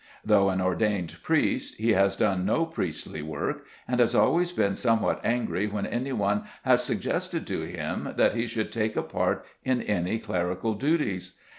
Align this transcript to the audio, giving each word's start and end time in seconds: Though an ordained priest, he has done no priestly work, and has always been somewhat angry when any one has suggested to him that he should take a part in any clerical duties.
Though 0.25 0.49
an 0.49 0.61
ordained 0.61 1.15
priest, 1.21 1.75
he 1.75 1.91
has 1.93 2.15
done 2.15 2.43
no 2.43 2.65
priestly 2.65 3.21
work, 3.21 3.67
and 3.87 3.99
has 3.99 4.15
always 4.15 4.51
been 4.51 4.75
somewhat 4.75 5.21
angry 5.23 5.67
when 5.67 5.85
any 5.85 6.11
one 6.11 6.45
has 6.63 6.83
suggested 6.83 7.45
to 7.45 7.61
him 7.67 8.13
that 8.17 8.33
he 8.33 8.47
should 8.47 8.71
take 8.71 8.95
a 8.95 9.03
part 9.03 9.45
in 9.63 9.79
any 9.83 10.17
clerical 10.17 10.73
duties. 10.73 11.33